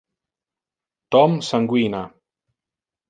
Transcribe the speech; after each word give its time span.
Tom 1.15 1.37
sanguina. 1.49 2.03